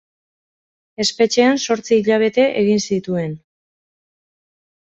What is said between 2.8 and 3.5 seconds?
zituen.